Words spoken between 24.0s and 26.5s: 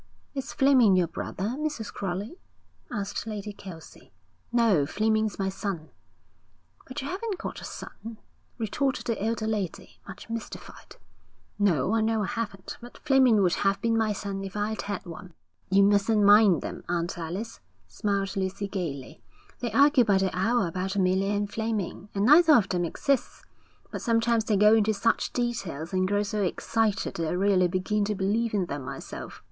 sometimes they go into such details and grow so